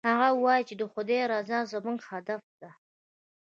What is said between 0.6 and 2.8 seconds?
چې د خدای رضا زموږ هدف ده